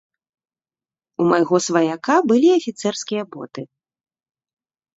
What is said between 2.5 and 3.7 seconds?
афіцэрскія боты.